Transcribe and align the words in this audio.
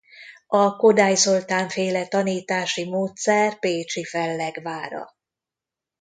A 0.47 0.75
Kodály 0.75 1.15
Zoltán 1.15 1.69
féle 1.69 2.07
tanítási 2.07 2.85
módszer 2.85 3.59
pécsi 3.59 4.05
fellegvára. 4.05 5.15